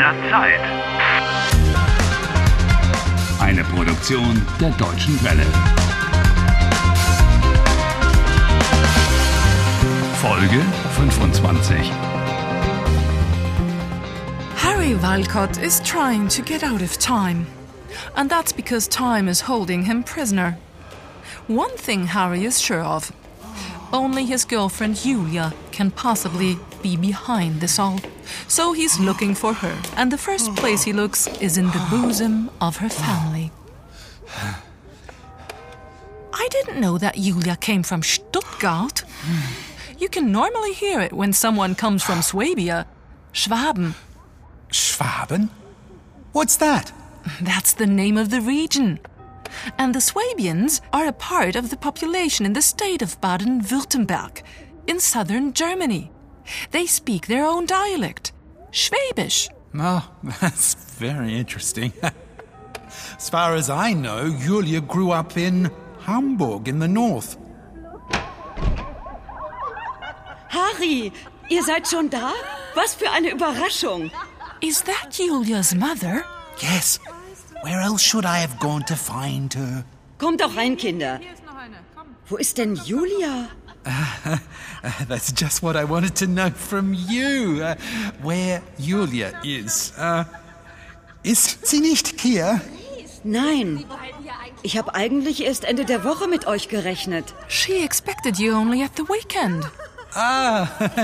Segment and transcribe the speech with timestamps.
[0.00, 0.60] der Zeit.
[3.38, 5.44] Eine Produktion der Deutschen Welle.
[10.22, 10.62] Folge
[10.96, 11.92] 25.
[14.56, 17.46] Harry Walcott is trying to get out of time.
[18.16, 20.56] And that's because time is holding him prisoner.
[21.46, 23.12] One thing Harry is sure of
[23.92, 28.00] only his girlfriend Julia can possibly be behind this all.
[28.48, 32.50] So he's looking for her, and the first place he looks is in the bosom
[32.60, 33.50] of her family.
[36.32, 39.04] I didn't know that Julia came from Stuttgart.
[39.98, 42.86] You can normally hear it when someone comes from Swabia.
[43.32, 43.94] Schwaben.
[44.70, 45.50] Schwaben?
[46.32, 46.92] What's that?
[47.40, 49.00] That's the name of the region.
[49.78, 54.42] And the Swabians are a part of the population in the state of Baden Württemberg,
[54.86, 56.10] in southern Germany.
[56.70, 58.32] They speak their own dialect,
[58.72, 59.48] Schwäbisch.
[59.74, 60.08] Oh,
[60.40, 61.92] that's very interesting.
[63.16, 67.36] as far as I know, Julia grew up in Hamburg in the north.
[70.48, 71.12] Harry,
[71.48, 72.32] ihr seid schon da?
[72.74, 74.10] Was für eine Überraschung.
[74.60, 76.24] Is that Julia's mother?
[76.60, 76.98] Yes.
[77.62, 79.84] Where else should I have gone to find her?
[80.18, 81.20] Kommt doch rein, Kinder.
[82.28, 83.48] Wo ist denn Julia?
[83.86, 84.36] Uh,
[85.08, 87.62] that's just what I wanted to know from you.
[87.62, 87.74] Uh,
[88.22, 89.92] where Julia is.
[89.98, 90.24] Uh,
[91.22, 92.60] ist sie nicht hier?
[93.24, 93.84] Nein.
[94.62, 97.34] Ich habe eigentlich erst Ende der Woche mit euch gerechnet.
[97.48, 99.64] She expected you only at the weekend.
[100.14, 100.66] Ah,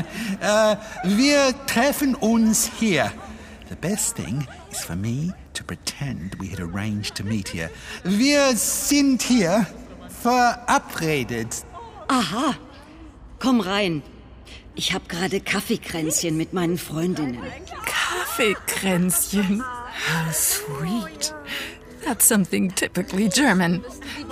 [0.42, 3.12] uh, wir treffen uns hier.
[3.68, 7.70] The best thing is for me to pretend we had arranged to meet here.
[8.04, 9.66] Wir sind hier
[10.22, 11.64] verabredet.
[12.08, 12.54] Aha.
[13.38, 14.02] Komm rein.
[14.74, 17.42] Ich habe gerade Kaffeekränzchen mit meinen Freundinnen.
[17.86, 19.62] Kaffeekränzchen?
[19.62, 21.34] How sweet.
[22.04, 23.82] That's something typically German.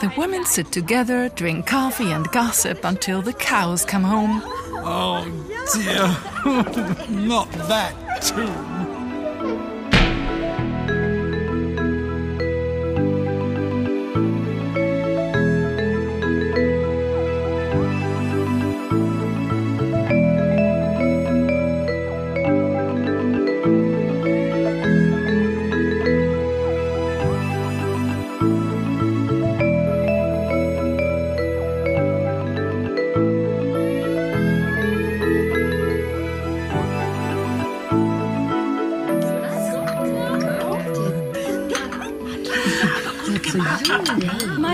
[0.01, 4.43] The women sit together, drink coffee, and gossip until the cows come home.
[4.87, 5.25] Oh
[5.75, 6.07] dear.
[7.09, 8.94] Not that too.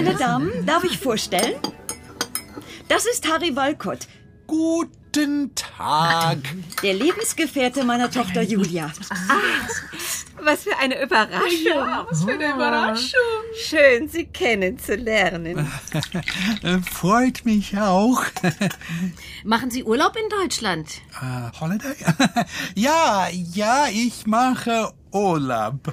[0.02, 1.60] Meine Damen, darf ich vorstellen?
[2.88, 4.08] Das ist Harry Walcott,
[4.46, 6.38] Guten Tag.
[6.82, 8.90] der Lebensgefährte meiner Tochter Julia.
[10.42, 12.06] Was für eine Überraschung.
[12.08, 13.20] was für eine Überraschung.
[13.62, 15.70] Schön, Sie kennenzulernen.
[16.62, 18.22] Äh, Freut mich auch.
[19.44, 20.88] Machen Sie Urlaub in Deutschland?
[21.20, 21.94] Uh, holiday?
[22.74, 25.92] ja, ja, ich mache Urlaub.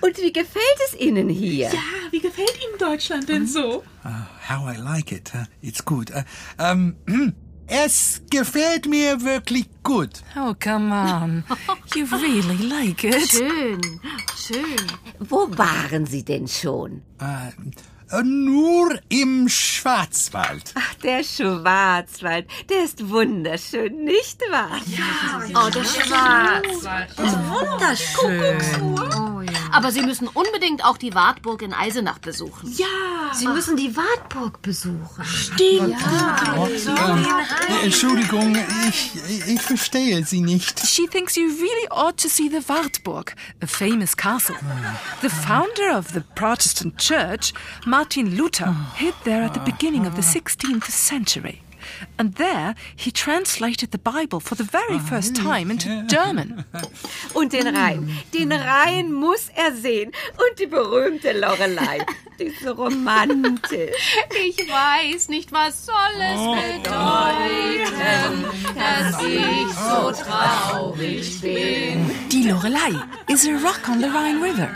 [0.00, 1.68] Und wie gefällt es Ihnen hier?
[1.68, 1.80] Ja,
[2.10, 3.82] wie gefällt Ihnen Deutschland denn so?
[4.04, 4.08] Uh,
[4.48, 5.32] how I like it.
[5.34, 6.10] Uh, it's good.
[6.10, 6.22] Uh,
[6.62, 6.96] um,
[7.66, 10.22] es gefällt mir wirklich gut.
[10.36, 11.44] Oh, come on.
[11.94, 13.28] You really like it.
[13.28, 13.80] Schön,
[14.36, 14.76] schön.
[15.18, 17.02] Wo waren Sie denn schon?
[17.20, 17.52] Uh, äh,
[18.22, 20.72] nur im Schwarzwald.
[20.74, 24.80] Ach, der Schwarzwald, der ist wunderschön, nicht wahr?
[25.54, 27.18] Oh, der Schwarzwald.
[27.48, 29.35] Wunderschön.
[29.72, 32.72] Aber Sie müssen unbedingt auch die Wartburg in Eisenach besuchen.
[32.76, 32.86] Ja.
[33.32, 35.24] Sie müssen die Wartburg besuchen.
[35.24, 35.96] Stimmt.
[36.86, 37.26] Ähm,
[37.82, 38.56] Entschuldigung,
[38.88, 39.12] ich,
[39.46, 40.86] ich verstehe Sie nicht.
[40.86, 44.56] She thinks you really ought to see the Wartburg, a famous castle.
[45.20, 47.52] The founder of the Protestant church,
[47.84, 51.62] Martin Luther, hid there at the beginning of the 16th century.
[52.16, 56.64] And there he translated the Bible for the very first time into German.
[57.34, 60.12] Und den Rhein, den Rhein muss er sehen.
[60.36, 62.04] Und die berühmte Lorelei,
[62.38, 64.16] die ist so romantisch.
[64.46, 67.55] Ich weiß nicht, was soll es bedeuten,
[69.16, 72.10] dass ich so traurig bin.
[72.28, 72.92] Die Lorelei
[73.28, 74.68] is a rock on the Rhine River.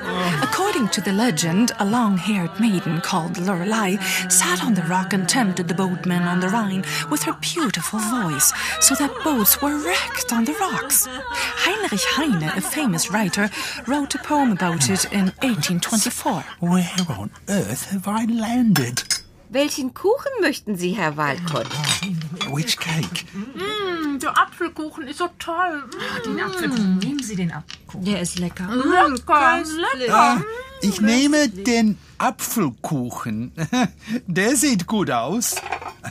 [0.43, 3.97] According to the legend, a long-haired maiden called Lorelei
[4.29, 8.53] sat on the rock and tempted the boatmen on the Rhine with her beautiful voice,
[8.81, 11.07] so that boats were wrecked on the rocks.
[11.07, 13.51] Heinrich Heine, a famous writer,
[13.87, 16.45] wrote a poem about it in 1824.
[16.61, 19.03] Where on earth have I landed?
[19.53, 21.67] Welchen Kuchen möchten Sie, Herr Walcott?
[22.53, 23.27] Which cake?
[24.21, 25.85] Mm, der Apfelkuchen ist so toll.
[26.25, 27.53] Den Apfelkuchen, nehmen Sie den.
[27.53, 28.05] Apfelkuchen.
[28.05, 28.69] Der ist lecker.
[28.75, 29.63] Lecker,
[29.97, 30.45] lecker.
[30.83, 33.53] Ich nehme den Apfelkuchen.
[34.27, 35.57] Der sieht gut aus.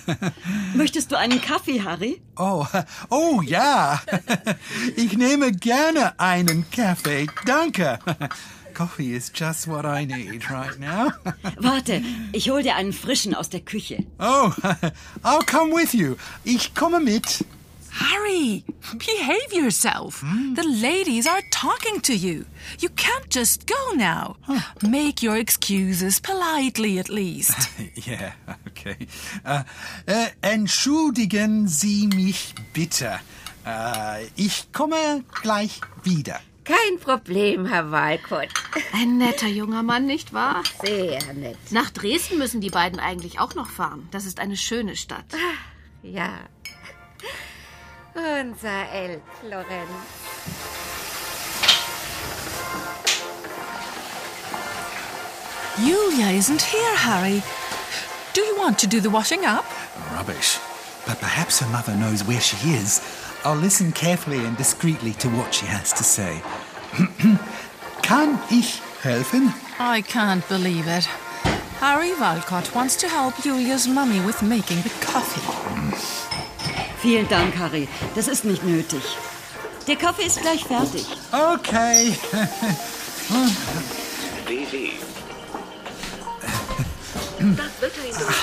[0.75, 2.21] Möchtest du einen Kaffee, Harry?
[2.37, 2.65] Oh,
[3.09, 4.01] oh ja.
[4.95, 7.27] Ich nehme gerne einen Kaffee.
[7.45, 7.99] Danke.
[8.73, 11.11] Coffee is just what I need right now.
[11.57, 12.01] Warte,
[12.31, 14.05] ich hol dir einen frischen aus der Küche.
[14.19, 14.51] Oh,
[15.23, 16.15] I'll come with you.
[16.43, 17.43] Ich komme mit.
[17.91, 18.63] Harry,
[18.97, 20.21] behave yourself.
[20.55, 22.45] The ladies are talking to you.
[22.79, 24.35] You can't just go now.
[24.81, 27.55] Make your excuses politely, at least.
[28.07, 28.31] Yeah,
[28.67, 29.07] okay.
[29.43, 29.63] Äh,
[30.05, 33.19] äh, entschuldigen Sie mich bitte.
[33.65, 36.39] Äh, ich komme gleich wieder.
[36.63, 38.49] Kein Problem, Herr Walcott.
[38.93, 40.63] Ein netter junger Mann, nicht wahr?
[40.83, 41.57] Sehr nett.
[41.71, 44.07] Nach Dresden müssen die beiden eigentlich auch noch fahren.
[44.11, 45.25] Das ist eine schöne Stadt.
[46.03, 46.29] Ja.
[48.15, 49.89] Unser El Lorenz.
[55.77, 57.41] Julia isn't here, Harry.
[58.33, 59.65] Do you want to do the washing up?
[60.11, 60.59] Rubbish.
[61.05, 63.01] But perhaps her mother knows where she is.
[63.45, 66.41] I'll listen carefully and discreetly to what she has to say.
[68.01, 69.53] Kann ich helfen?
[69.79, 71.05] I can't believe it.
[71.79, 75.58] Harry Walcott wants to help Julia's mummy with making the coffee.
[77.01, 77.87] Vielen Dank, Harry.
[78.15, 79.01] Das ist nicht nötig.
[79.87, 81.05] Der Kaffee ist gleich fertig.
[81.31, 82.13] Okay.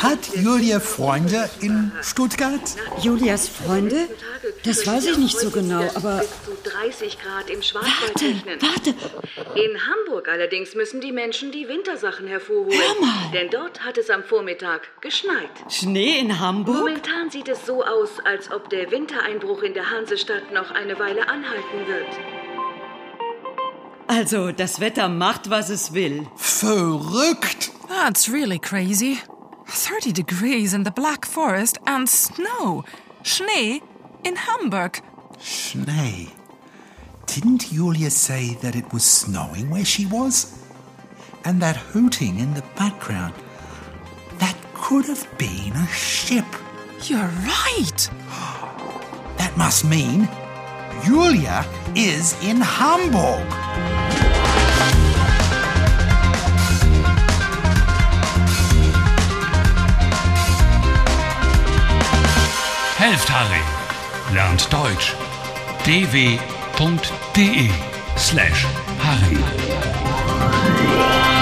[0.02, 2.62] Hat Julia Freunde in Stuttgart?
[3.02, 4.08] Julias Freunde?
[4.66, 8.58] Das weiß ich nicht so genau, aber Bis zu 30 Grad im Schwarzwald warte, rechnen.
[8.60, 8.90] warte.
[9.54, 12.72] In Hamburg allerdings müssen die Menschen die Wintersachen hervorholen.
[12.76, 13.30] Hör mal.
[13.32, 15.50] Denn dort hat es am Vormittag geschneit.
[15.68, 16.78] Schnee in Hamburg?
[16.78, 21.28] Momentan sieht es so aus, als ob der Wintereinbruch in der Hansestadt noch eine Weile
[21.28, 22.06] anhalten wird.
[24.08, 26.26] Also, das Wetter macht, was es will.
[26.36, 27.70] Verrückt.
[27.88, 29.18] That's really crazy.
[29.66, 32.84] 30 degrees in the Black Forest and snow.
[33.24, 33.82] Schnee
[34.26, 35.00] in Hamburg.
[35.38, 36.34] Schnee.
[37.26, 40.64] Didn't Julia say that it was snowing where she was?
[41.44, 43.34] And that hooting in the background.
[44.38, 46.46] That could have been a ship.
[47.04, 48.10] You're right.
[49.36, 50.28] That must mean
[51.04, 51.64] Julia
[51.94, 53.46] is in Hamburg.
[62.96, 63.85] Helft Harry.
[64.32, 65.14] Lernt Deutsch.
[65.84, 67.70] dw.de
[68.16, 68.66] slash
[68.98, 71.35] Harry.